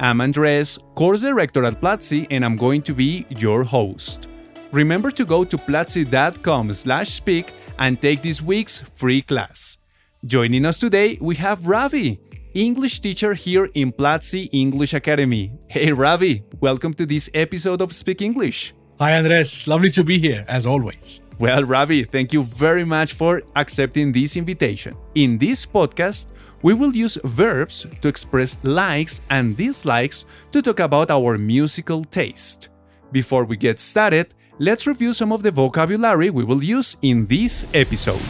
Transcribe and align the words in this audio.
I'm 0.00 0.18
Andrés, 0.18 0.78
course 0.94 1.22
director 1.22 1.64
at 1.64 1.80
Platzi, 1.80 2.24
and 2.30 2.44
I'm 2.44 2.56
going 2.56 2.82
to 2.82 2.94
be 2.94 3.26
your 3.30 3.64
host. 3.64 4.28
Remember 4.70 5.10
to 5.10 5.24
go 5.24 5.42
to 5.42 5.58
platzi.com/speak 5.58 7.52
and 7.80 8.00
take 8.00 8.22
this 8.22 8.40
week's 8.40 8.84
free 8.94 9.22
class. 9.22 9.78
Joining 10.24 10.64
us 10.66 10.78
today, 10.78 11.18
we 11.20 11.34
have 11.36 11.66
Ravee, 11.66 12.20
English 12.54 13.00
teacher 13.00 13.34
here 13.34 13.68
in 13.74 13.90
Platzi 13.90 14.48
English 14.52 14.94
Academy. 14.94 15.50
Hey 15.68 15.90
Ravee, 15.90 16.44
welcome 16.60 16.94
to 16.94 17.04
this 17.04 17.28
episode 17.34 17.82
of 17.82 17.92
Speak 17.92 18.22
English. 18.22 18.74
Hi 19.00 19.10
Andrés, 19.12 19.66
lovely 19.66 19.90
to 19.90 20.04
be 20.04 20.20
here 20.20 20.44
as 20.46 20.64
always. 20.64 21.22
Well, 21.40 21.64
Ravee, 21.64 22.04
thank 22.04 22.32
you 22.32 22.44
very 22.44 22.84
much 22.84 23.14
for 23.14 23.42
accepting 23.56 24.12
this 24.12 24.36
invitation. 24.36 24.94
In 25.16 25.38
this 25.38 25.66
podcast, 25.66 26.28
we 26.62 26.74
will 26.74 26.94
use 26.94 27.18
verbs 27.24 27.86
to 28.00 28.08
express 28.08 28.58
likes 28.62 29.22
and 29.30 29.56
dislikes 29.56 30.24
to 30.50 30.62
talk 30.62 30.80
about 30.80 31.10
our 31.10 31.38
musical 31.38 32.04
taste. 32.04 32.70
Before 33.12 33.44
we 33.44 33.56
get 33.56 33.78
started, 33.78 34.34
let's 34.58 34.86
review 34.86 35.12
some 35.12 35.32
of 35.32 35.42
the 35.42 35.50
vocabulary 35.50 36.30
we 36.30 36.44
will 36.44 36.62
use 36.62 36.96
in 37.02 37.26
this 37.26 37.66
episode. 37.74 38.20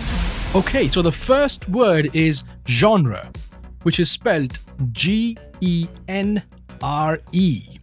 Okay, 0.55 0.89
so 0.89 1.03
the 1.03 1.13
first 1.13 1.69
word 1.69 2.15
is 2.15 2.45
genre, 2.67 3.31
which 3.83 4.01
is 4.01 4.11
spelled 4.11 4.59
G 4.93 5.37
E 5.61 5.89
N 6.07 6.43
R 6.83 7.19
E, 7.33 7.79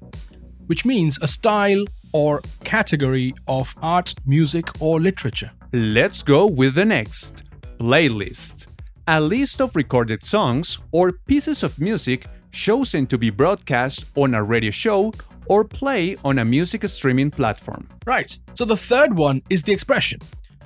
which 0.67 0.85
means 0.85 1.19
a 1.21 1.27
style 1.27 1.83
or 2.13 2.41
category 2.63 3.33
of 3.47 3.75
art, 3.81 4.13
music, 4.25 4.65
or 4.79 5.01
literature. 5.01 5.51
Let's 5.73 6.23
go 6.23 6.47
with 6.47 6.75
the 6.75 6.85
next 6.85 7.43
playlist 7.77 8.67
a 9.07 9.21
list 9.21 9.61
of 9.61 9.75
recorded 9.75 10.23
songs 10.23 10.79
or 10.91 11.11
pieces 11.27 11.61
of 11.63 11.79
music 11.79 12.25
chosen 12.51 13.05
to 13.07 13.17
be 13.17 13.29
broadcast 13.29 14.05
on 14.15 14.33
a 14.33 14.43
radio 14.43 14.71
show 14.71 15.13
or 15.47 15.63
play 15.63 16.15
on 16.23 16.39
a 16.39 16.45
music 16.45 16.87
streaming 16.87 17.29
platform. 17.29 17.87
Right, 18.07 18.37
so 18.55 18.65
the 18.65 18.77
third 18.77 19.15
one 19.15 19.43
is 19.49 19.63
the 19.63 19.73
expression 19.73 20.19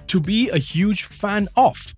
to 0.07 0.19
be 0.19 0.49
a 0.49 0.57
huge 0.57 1.03
fan 1.03 1.47
of. 1.55 1.93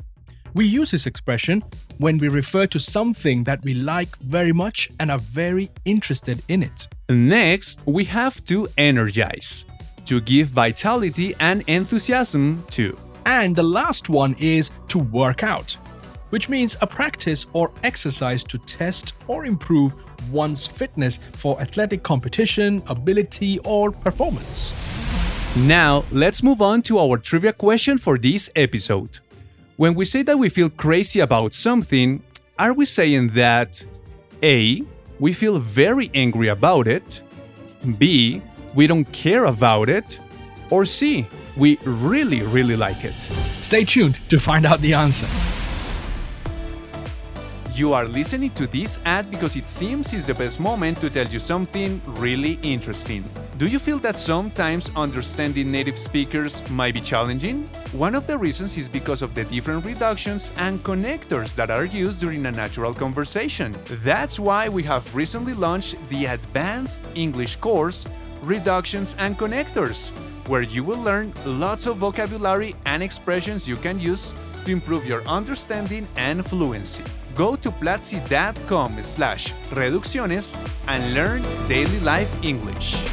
We 0.53 0.65
use 0.65 0.91
this 0.91 1.05
expression 1.05 1.63
when 1.97 2.17
we 2.17 2.27
refer 2.27 2.65
to 2.67 2.79
something 2.79 3.43
that 3.45 3.63
we 3.63 3.73
like 3.73 4.15
very 4.17 4.51
much 4.51 4.89
and 4.99 5.11
are 5.11 5.19
very 5.19 5.69
interested 5.85 6.41
in 6.49 6.63
it. 6.63 6.87
Next, 7.07 7.79
we 7.85 8.03
have 8.05 8.43
to 8.45 8.67
energize, 8.77 9.65
to 10.07 10.19
give 10.19 10.47
vitality 10.47 11.35
and 11.39 11.63
enthusiasm 11.67 12.63
to. 12.71 12.97
And 13.25 13.55
the 13.55 13.63
last 13.63 14.09
one 14.09 14.35
is 14.39 14.71
to 14.89 14.97
work 14.97 15.43
out, 15.43 15.77
which 16.31 16.49
means 16.49 16.75
a 16.81 16.87
practice 16.87 17.45
or 17.53 17.71
exercise 17.83 18.43
to 18.45 18.57
test 18.57 19.13
or 19.27 19.45
improve 19.45 19.93
one's 20.31 20.67
fitness 20.67 21.19
for 21.33 21.61
athletic 21.61 22.03
competition, 22.03 22.81
ability, 22.87 23.59
or 23.59 23.91
performance. 23.91 24.73
Now, 25.55 26.05
let's 26.11 26.41
move 26.41 26.61
on 26.61 26.81
to 26.83 26.97
our 26.97 27.17
trivia 27.17 27.53
question 27.53 27.97
for 27.97 28.17
this 28.17 28.49
episode. 28.55 29.19
When 29.75 29.93
we 29.93 30.05
say 30.05 30.23
that 30.23 30.37
we 30.37 30.49
feel 30.49 30.69
crazy 30.69 31.19
about 31.19 31.53
something, 31.53 32.23
are 32.57 32.73
we 32.73 32.85
saying 32.85 33.29
that 33.29 33.83
A. 34.43 34.83
We 35.19 35.33
feel 35.33 35.59
very 35.59 36.09
angry 36.13 36.47
about 36.47 36.87
it, 36.87 37.21
B. 37.97 38.41
We 38.73 38.87
don't 38.87 39.05
care 39.11 39.45
about 39.45 39.89
it, 39.89 40.19
or 40.69 40.85
C. 40.85 41.27
We 41.57 41.77
really, 41.83 42.41
really 42.41 42.77
like 42.77 43.03
it? 43.03 43.19
Stay 43.61 43.83
tuned 43.83 44.19
to 44.29 44.39
find 44.39 44.65
out 44.65 44.79
the 44.79 44.93
answer. 44.93 45.27
You 47.81 47.93
are 47.93 48.05
listening 48.05 48.51
to 48.51 48.67
this 48.67 48.99
ad 49.05 49.31
because 49.31 49.55
it 49.55 49.67
seems 49.67 50.13
it's 50.13 50.25
the 50.25 50.35
best 50.35 50.59
moment 50.59 51.01
to 51.01 51.09
tell 51.09 51.25
you 51.25 51.39
something 51.39 51.99
really 52.05 52.59
interesting. 52.61 53.23
Do 53.57 53.65
you 53.65 53.79
feel 53.79 53.97
that 54.05 54.19
sometimes 54.19 54.91
understanding 54.95 55.71
native 55.71 55.97
speakers 55.97 56.61
might 56.69 56.93
be 56.93 57.01
challenging? 57.01 57.67
One 57.93 58.13
of 58.13 58.27
the 58.27 58.37
reasons 58.37 58.77
is 58.77 58.87
because 58.87 59.23
of 59.23 59.33
the 59.33 59.45
different 59.45 59.83
reductions 59.83 60.51
and 60.57 60.83
connectors 60.83 61.55
that 61.55 61.71
are 61.71 61.85
used 61.85 62.19
during 62.19 62.45
a 62.45 62.51
natural 62.51 62.93
conversation. 62.93 63.75
That's 64.05 64.39
why 64.39 64.69
we 64.69 64.83
have 64.83 65.15
recently 65.15 65.55
launched 65.55 65.95
the 66.09 66.25
Advanced 66.25 67.01
English 67.15 67.55
course, 67.55 68.05
Reductions 68.43 69.15
and 69.17 69.39
Connectors, 69.39 70.11
where 70.47 70.61
you 70.61 70.83
will 70.83 71.01
learn 71.01 71.33
lots 71.47 71.87
of 71.87 71.97
vocabulary 71.97 72.75
and 72.85 73.01
expressions 73.01 73.67
you 73.67 73.75
can 73.75 73.99
use 73.99 74.35
to 74.65 74.71
improve 74.71 75.05
your 75.05 75.23
understanding 75.27 76.07
and 76.15 76.45
fluency 76.45 77.03
go 77.35 77.55
to 77.55 77.71
platzi.com 77.71 79.01
slash 79.01 79.53
reducciones 79.71 80.55
and 80.87 81.13
learn 81.13 81.41
daily 81.67 81.99
life 82.01 82.31
English. 82.43 83.07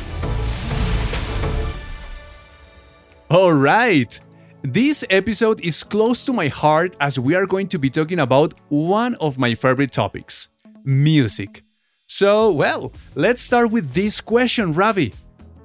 All 3.31 3.53
right. 3.53 4.19
This 4.63 5.05
episode 5.11 5.61
is 5.61 5.85
close 5.85 6.25
to 6.25 6.33
my 6.33 6.49
heart 6.49 6.97
as 7.01 7.19
we 7.19 7.35
are 7.35 7.47
going 7.47 7.69
to 7.69 7.79
be 7.79 7.91
talking 7.91 8.19
about 8.19 8.55
one 8.69 9.15
of 9.17 9.39
my 9.39 9.55
favorite 9.55 9.93
topics 9.93 10.49
music. 10.85 11.63
So, 12.07 12.51
well, 12.51 12.93
let's 13.15 13.43
start 13.43 13.71
with 13.71 13.93
this 13.93 14.21
question, 14.21 14.73
Ravee. 14.73 15.15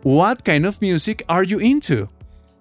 What 0.03 0.43
kind 0.43 0.65
of 0.65 0.81
music 0.81 1.23
are 1.29 1.43
you 1.43 1.59
into? 1.59 2.09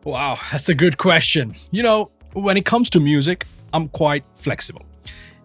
Wow, 0.05 0.39
that's 0.51 0.69
a 0.69 0.75
good 0.75 0.99
question. 0.99 1.55
You 1.73 1.83
know, 1.83 2.11
when 2.33 2.57
it 2.57 2.65
comes 2.65 2.91
to 2.91 3.01
music, 3.01 3.47
I'm 3.73 3.89
quite 3.89 4.25
flexible. 4.35 4.85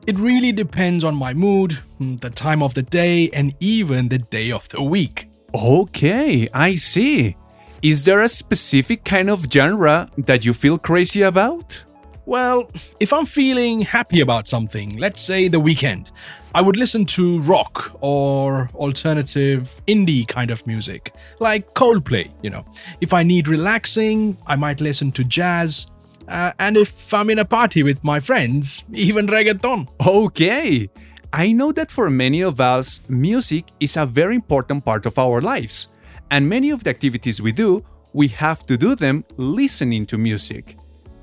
It 0.06 0.18
really 0.18 0.52
depends 0.52 1.04
on 1.04 1.16
my 1.16 1.34
mood, 1.34 1.74
hmm, 1.98 2.16
the 2.18 2.30
time 2.30 2.64
of 2.64 2.74
the 2.74 2.82
day, 2.82 3.30
and 3.32 3.54
even 3.60 4.08
the 4.08 4.20
day 4.20 4.52
of 4.52 4.70
the 4.70 4.82
week. 4.82 5.28
Okay, 5.54 6.48
I 6.54 6.76
see. 6.76 7.36
Is 7.82 8.06
there 8.06 8.22
a 8.22 8.30
specific 8.30 9.04
kind 9.04 9.30
of 9.30 9.46
genre 9.52 10.10
that 10.18 10.46
you 10.46 10.54
feel 10.54 10.78
crazy 10.78 11.22
about? 11.22 11.84
Well, 12.26 12.70
if 13.00 13.14
I'm 13.14 13.26
feeling 13.26 13.82
happy 13.82 14.20
about 14.20 14.48
something, 14.48 14.98
let's 14.98 15.22
say 15.22 15.48
the 15.48 15.60
weekend, 15.60 16.12
I 16.54 16.62
would 16.62 16.76
listen 16.76 17.06
to 17.06 17.40
rock 17.42 17.98
or 18.02 18.70
alternative 18.76 19.82
indie 19.88 20.28
kind 20.28 20.52
of 20.52 20.66
music, 20.68 21.14
like 21.40 21.74
Coldplay, 21.74 22.32
you 22.42 22.50
know. 22.50 22.66
If 23.00 23.14
I 23.14 23.24
need 23.24 23.48
relaxing, 23.48 24.38
I 24.48 24.56
might 24.56 24.82
listen 24.82 25.12
to 25.14 25.24
jazz 25.24 25.88
uh, 26.28 26.52
and 26.60 26.78
if 26.78 27.14
I'm 27.14 27.30
in 27.30 27.40
a 27.40 27.46
party 27.46 27.84
with 27.84 28.04
my 28.04 28.20
friends, 28.20 28.84
even 28.94 29.28
reggaeton. 29.28 29.88
Okay. 30.06 30.90
I 31.34 31.52
know 31.52 31.72
that 31.74 31.92
for 31.92 32.10
many 32.10 32.42
of 32.42 32.60
us, 32.60 33.02
music 33.08 33.66
is 33.80 33.98
a 33.98 34.06
very 34.06 34.36
important 34.36 34.86
part 34.86 35.06
of 35.06 35.18
our 35.18 35.42
lives. 35.42 35.90
And 36.32 36.48
many 36.48 36.72
of 36.72 36.84
the 36.84 36.90
activities 36.90 37.42
we 37.42 37.52
do, 37.52 37.84
we 38.14 38.28
have 38.30 38.66
to 38.66 38.78
do 38.78 38.96
them 38.96 39.24
listening 39.38 40.06
to 40.08 40.18
music. 40.18 40.78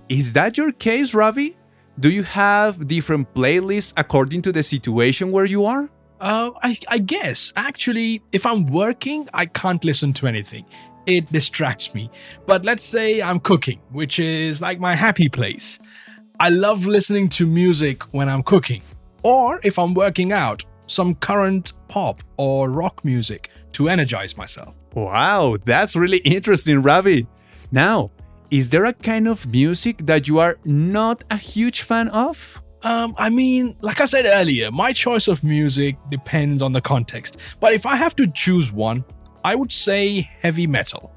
Is 0.09 0.32
that 0.34 0.56
your 0.56 0.72
case, 0.72 1.15
Ravee? 1.15 1.56
Do 2.00 2.10
you 2.10 2.22
have 2.22 2.88
different 2.88 3.32
playlists 3.34 3.92
according 3.97 4.42
to 4.42 4.53
the 4.53 4.62
situation 4.62 5.31
where 5.31 5.44
you 5.44 5.65
are? 5.65 5.88
Uh, 6.21 6.50
I, 6.62 6.78
I 6.88 6.98
guess. 6.98 7.53
Actually, 7.56 8.22
if 8.32 8.47
I'm 8.47 8.66
working, 8.66 9.28
I 9.34 9.47
can't 9.47 9.84
listen 9.84 10.12
to 10.15 10.26
anything 10.26 10.65
it 11.06 11.30
distracts 11.33 11.95
me. 11.95 12.10
But 12.47 12.65
let's 12.65 12.84
say 12.84 13.22
I'm 13.22 13.41
cooking, 13.41 13.80
which 13.91 14.18
is 14.18 14.60
like 14.60 14.80
my 14.80 14.95
happy 14.95 15.28
place. 15.28 15.78
I 16.41 16.48
love 16.48 16.86
listening 16.86 17.28
to 17.30 17.47
music 17.47 18.03
when 18.12 18.28
I'm 18.28 18.42
cooking. 18.42 18.83
Or 19.22 19.60
if 19.62 19.78
I'm 19.78 19.95
working 19.95 20.33
out, 20.33 20.65
some 20.86 21.15
current 21.15 21.72
pop 21.89 22.22
or 22.36 22.71
rock 22.71 23.04
music 23.04 23.51
to 23.72 23.89
energize 23.89 24.36
myself. 24.36 24.74
Wow, 24.95 25.56
that's 25.65 25.97
really 25.97 26.18
interesting, 26.18 26.83
Ravee. 26.83 27.27
Now, 27.72 28.10
is 28.51 28.71
there 28.71 28.84
a 28.84 28.92
kind 28.92 29.27
of 29.27 29.47
music 29.47 29.98
that 30.06 30.28
you 30.28 30.39
are 30.39 30.59
not 30.65 31.24
a 31.30 31.36
huge 31.36 31.83
fan 31.83 32.09
of? 32.09 32.60
Um, 32.83 33.15
I 33.16 33.30
mean, 33.30 33.77
like 33.80 34.01
I 34.01 34.04
said 34.04 34.27
earlier, 34.27 34.71
my 34.71 34.92
choice 34.92 35.27
of 35.27 35.42
music 35.42 35.97
depends 36.10 36.60
on 36.60 36.72
the 36.72 36.83
context. 36.83 37.39
But 37.59 37.72
if 37.72 37.86
I 37.86 37.97
have 37.97 38.15
to 38.16 38.27
choose 38.27 38.71
one, 38.71 39.04
I 39.44 39.54
would 39.54 39.72
say 39.72 40.30
heavy 40.41 40.66
metal. 40.66 41.12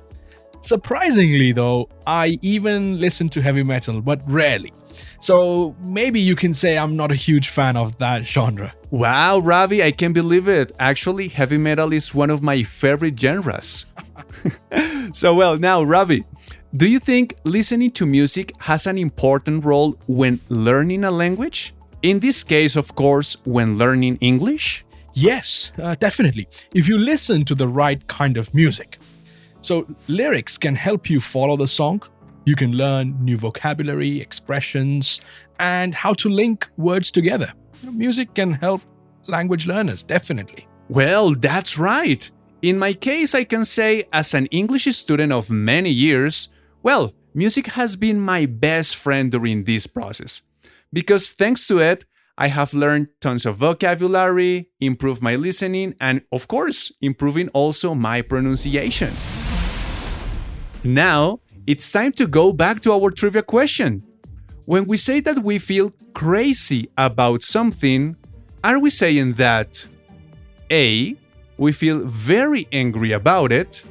Surprisingly, 0.62 1.54
though, 1.54 1.90
I 2.06 2.40
even 2.42 3.00
listen 3.00 3.30
to 3.30 3.42
heavy 3.42 3.64
metal, 3.64 4.02
but 4.02 4.22
rarely. 4.30 4.74
So 5.20 5.76
maybe 5.80 6.20
you 6.20 6.36
can 6.36 6.54
say 6.54 6.78
I'm 6.78 6.96
not 6.96 7.12
a 7.12 7.16
huge 7.16 7.50
fan 7.50 7.78
of 7.78 7.98
that 8.00 8.26
genre. 8.26 8.74
Wow, 8.92 9.40
Ravee, 9.40 9.84
I 9.84 9.92
can't 9.92 10.14
believe 10.14 10.48
it. 10.48 10.72
Actually, 10.80 11.30
heavy 11.30 11.58
metal 11.58 11.94
is 11.94 12.14
one 12.14 12.30
of 12.30 12.42
my 12.42 12.64
favorite 12.64 13.20
genres. 13.20 13.86
so, 15.14 15.34
well, 15.34 15.58
now, 15.58 15.82
Ravee, 15.84 16.26
do 16.76 16.88
you 16.88 17.00
think 17.00 17.36
listening 17.46 17.92
to 17.92 18.06
music 18.06 18.52
has 18.60 18.88
an 18.88 18.98
important 18.98 19.64
role 19.64 19.98
when 20.08 20.40
learning 20.50 21.04
a 21.04 21.12
language? 21.12 21.74
In 22.02 22.20
this 22.20 22.44
case, 22.44 22.76
of 22.76 22.94
course, 22.94 23.38
when 23.46 23.78
learning 23.78 24.18
English? 24.18 24.86
Yes, 25.18 25.72
uh, 25.82 25.96
definitely. 25.96 26.48
If 26.76 26.88
you 26.88 27.00
listen 27.00 27.44
to 27.46 27.56
the 27.56 27.68
right 27.68 28.06
kind 28.08 28.38
of 28.38 28.54
music. 28.54 29.00
So, 29.62 29.88
lyrics 30.08 30.60
can 30.60 30.76
help 30.76 31.10
you 31.10 31.20
follow 31.20 31.58
the 31.58 31.68
song. 31.68 32.04
You 32.46 32.56
can 32.56 32.74
learn 32.74 33.18
new 33.26 33.36
vocabulary, 33.36 34.22
expressions, 34.22 35.20
and 35.60 35.96
how 35.96 36.14
to 36.14 36.30
link 36.30 36.70
words 36.78 37.10
together. 37.10 37.52
Music 37.92 38.36
can 38.36 38.54
help 38.54 38.84
language 39.26 39.66
learners, 39.66 40.04
definitely. 40.04 40.68
Well, 40.88 41.34
that's 41.34 41.80
right. 41.80 42.30
In 42.62 42.78
my 42.78 42.94
case, 42.94 43.34
I 43.34 43.44
can 43.44 43.66
say, 43.66 44.04
as 44.14 44.36
an 44.36 44.46
English 44.48 44.86
student 44.96 45.34
of 45.34 45.50
many 45.50 45.90
years, 45.90 46.50
well, 46.84 47.16
music 47.34 47.66
has 47.74 47.96
been 47.96 48.22
my 48.22 48.46
best 48.46 48.96
friend 48.96 49.32
during 49.32 49.64
this 49.64 49.88
process. 49.88 50.44
Because 50.94 51.32
thanks 51.32 51.66
to 51.68 51.80
it, 51.80 52.06
I 52.40 52.50
have 52.50 52.76
learned 52.76 53.08
tons 53.20 53.48
of 53.48 53.56
vocabulary, 53.56 54.70
improved 54.80 55.24
my 55.24 55.36
listening, 55.36 55.96
and 56.00 56.22
of 56.32 56.48
course, 56.48 56.92
improving 57.02 57.50
also 57.50 57.96
my 57.96 58.22
pronunciation. 58.22 59.12
Now, 60.84 61.40
it's 61.66 61.92
time 61.92 62.12
to 62.14 62.28
go 62.28 62.54
back 62.54 62.82
to 62.82 62.94
our 62.94 63.10
trivia 63.10 63.42
question. 63.42 64.04
When 64.66 64.86
we 64.86 64.98
say 64.98 65.20
that 65.22 65.40
we 65.40 65.58
feel 65.58 65.94
crazy 66.14 66.92
about 66.96 67.42
something, 67.42 68.16
are 68.64 68.78
we 68.78 68.92
saying 68.92 69.34
that 69.34 69.88
A, 70.70 71.16
we 71.58 71.72
feel 71.72 72.00
very 72.06 72.68
angry 72.72 73.14
about 73.14 73.52
it, 73.52 73.84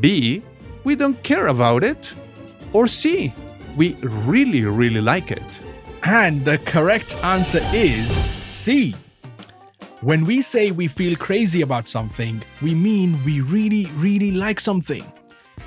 B, 0.00 0.42
we 0.84 0.96
don't 0.96 1.22
care 1.22 1.46
about 1.46 1.82
it, 1.82 2.14
or 2.74 2.88
C, 2.88 3.32
we 3.74 3.94
really, 4.02 4.64
really 4.64 5.00
like 5.00 5.30
it? 5.30 5.62
And 6.06 6.44
the 6.44 6.58
correct 6.58 7.14
answer 7.24 7.60
is 7.72 8.06
C. 8.46 8.94
When 10.02 10.24
we 10.24 10.42
say 10.42 10.70
we 10.70 10.86
feel 10.86 11.16
crazy 11.16 11.62
about 11.62 11.88
something, 11.88 12.42
we 12.60 12.74
mean 12.74 13.18
we 13.24 13.40
really, 13.40 13.86
really 13.96 14.30
like 14.30 14.60
something. 14.60 15.10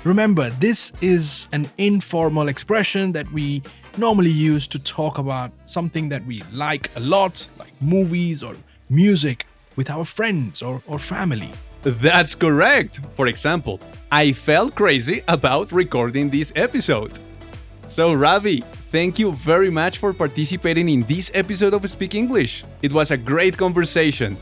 Remember, 0.04 0.50
this 0.50 0.92
is 1.00 1.48
an 1.50 1.68
informal 1.76 2.46
expression 2.46 3.10
that 3.12 3.28
we 3.32 3.62
normally 3.96 4.30
use 4.30 4.68
to 4.68 4.78
talk 4.78 5.18
about 5.18 5.50
something 5.66 6.08
that 6.10 6.24
we 6.24 6.40
like 6.52 6.88
a 6.94 7.00
lot, 7.00 7.48
like 7.58 7.72
movies 7.80 8.44
or 8.44 8.54
music, 8.88 9.44
with 9.74 9.90
our 9.90 10.04
friends 10.04 10.62
or, 10.62 10.80
or 10.86 11.00
family. 11.00 11.50
That's 11.82 12.36
correct. 12.36 13.00
For 13.14 13.26
example, 13.26 13.80
I 14.12 14.30
felt 14.30 14.76
crazy 14.76 15.22
about 15.26 15.72
recording 15.72 16.30
this 16.30 16.52
episode. 16.54 17.18
So, 17.88 18.12
Ravee, 18.12 18.62
thank 18.90 19.18
you 19.18 19.32
very 19.32 19.70
much 19.70 19.98
for 19.98 20.12
participating 20.14 20.88
in 20.88 21.02
this 21.02 21.30
episode 21.34 21.74
of 21.74 21.88
Speak 21.88 22.14
English. 22.14 22.64
It 22.80 22.92
was 22.92 23.10
a 23.10 23.16
great 23.16 23.56
conversation. 23.56 24.36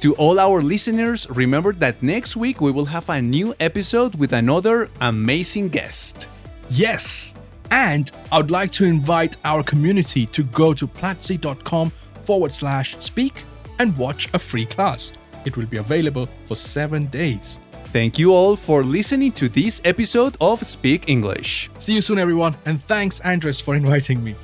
To 0.00 0.14
all 0.14 0.40
our 0.40 0.62
listeners, 0.62 1.28
remember 1.28 1.74
that 1.74 2.02
next 2.02 2.34
week 2.34 2.62
we 2.62 2.72
will 2.72 2.86
have 2.86 3.10
a 3.10 3.20
new 3.20 3.54
episode 3.60 4.14
with 4.14 4.32
another 4.32 4.88
amazing 5.02 5.68
guest. 5.68 6.28
Yes, 6.70 7.34
and 7.70 8.10
I 8.32 8.38
would 8.38 8.50
like 8.50 8.70
to 8.72 8.86
invite 8.86 9.36
our 9.44 9.62
community 9.62 10.24
to 10.26 10.44
go 10.44 10.72
to 10.72 10.86
platzi.com 10.86 11.92
forward 12.24 12.54
slash 12.54 12.96
speak 13.00 13.44
and 13.78 13.96
watch 13.98 14.30
a 14.32 14.38
free 14.38 14.64
class. 14.64 15.12
It 15.44 15.58
will 15.58 15.66
be 15.66 15.76
available 15.76 16.26
for 16.46 16.56
seven 16.56 17.06
days. 17.06 17.58
Thank 17.92 18.20
you 18.20 18.32
all 18.32 18.54
for 18.54 18.84
listening 18.84 19.32
to 19.32 19.48
this 19.48 19.80
episode 19.84 20.36
of 20.40 20.64
Speak 20.64 21.08
English. 21.08 21.68
See 21.80 21.92
you 21.92 22.00
soon, 22.00 22.20
everyone, 22.20 22.54
and 22.64 22.80
thanks, 22.80 23.18
Andrés, 23.18 23.60
for 23.60 23.74
inviting 23.74 24.22
me. 24.22 24.36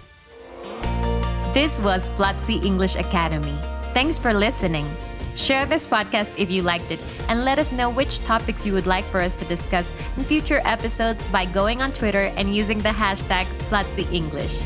This 1.55 1.81
was 1.81 2.11
Platzi 2.19 2.65
English 2.65 2.97
Academy. 2.97 3.57
Thanks 3.95 4.19
for 4.19 4.35
listening. 4.35 4.91
Share 5.37 5.65
this 5.65 5.87
podcast 5.87 6.33
if 6.37 6.51
you 6.51 6.63
liked 6.63 6.91
it 6.91 6.99
and 7.29 7.45
let 7.45 7.61
us 7.61 7.71
know 7.71 7.89
which 7.89 8.19
topics 8.25 8.67
you 8.67 8.73
would 8.73 8.89
like 8.89 9.05
for 9.13 9.21
us 9.21 9.37
to 9.37 9.45
discuss 9.45 9.93
in 10.17 10.25
future 10.25 10.61
episodes 10.65 11.23
by 11.31 11.45
going 11.45 11.83
on 11.83 11.93
Twitter 11.93 12.35
and 12.37 12.53
using 12.53 12.79
the 12.79 12.89
hashtag 12.89 13.47
Platzi 13.71 14.13
English. 14.13 14.61